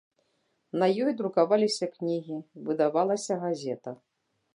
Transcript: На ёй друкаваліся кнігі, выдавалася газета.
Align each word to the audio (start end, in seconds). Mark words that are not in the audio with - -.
На 0.83 0.85
ёй 1.03 1.09
друкаваліся 1.19 1.85
кнігі, 1.97 2.37
выдавалася 2.71 3.33
газета. 3.45 3.95